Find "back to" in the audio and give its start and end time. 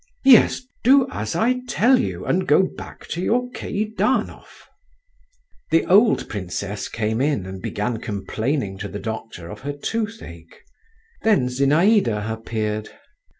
2.63-3.21